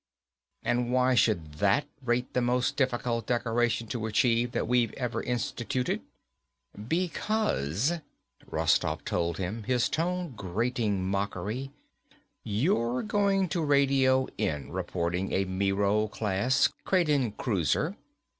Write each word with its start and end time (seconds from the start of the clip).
"And 0.63 0.91
why 0.91 1.13
should 1.13 1.53
that 1.59 1.85
rate 2.03 2.33
the 2.33 2.41
most 2.41 2.75
difficult 2.75 3.27
decoration 3.27 3.85
to 3.89 4.07
achieve 4.07 4.51
that 4.51 4.67
we've 4.67 4.91
ever 4.93 5.21
instituted?" 5.21 6.01
"Because," 6.87 7.99
Rostoff 8.47 9.05
told 9.05 9.37
him, 9.37 9.61
his 9.61 9.89
tone 9.89 10.33
grating 10.35 11.05
mockery, 11.05 11.69
"you're 12.43 13.03
going 13.03 13.47
to 13.49 13.61
radio 13.63 14.27
in 14.39 14.71
reporting 14.71 15.33
a 15.33 15.45
Miro 15.45 16.07
class 16.07 16.67
Kraden 16.83 17.33
cruiser. 17.37 17.95